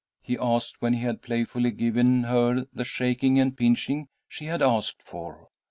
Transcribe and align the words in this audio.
he 0.23 0.35
asked, 0.39 0.81
when 0.81 0.93
he 0.93 1.01
had 1.01 1.21
playfully 1.21 1.69
given 1.69 2.23
her 2.23 2.65
the 2.73 2.83
shaking 2.83 3.39
and 3.39 3.55
pinching 3.55 4.07
she 4.27 4.45
had 4.45 4.59
asked 4.63 5.03
for. 5.03 5.49